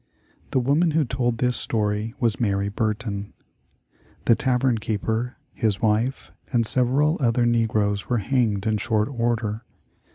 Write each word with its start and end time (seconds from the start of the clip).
The 0.49 0.59
woman 0.59 0.89
who 0.89 1.05
told 1.05 1.37
this 1.37 1.55
story 1.55 2.15
was 2.19 2.39
Mary 2.39 2.69
Burton. 2.69 3.33
The 4.25 4.33
tavern 4.35 4.79
keeper, 4.79 5.37
his 5.53 5.79
wife, 5.79 6.31
and 6.51 6.65
several 6.65 7.17
other 7.19 7.45
negroes 7.45 8.09
were 8.09 8.17
hanged 8.17 8.65
in 8.65 8.77
short 8.77 9.09
order. 9.09 9.63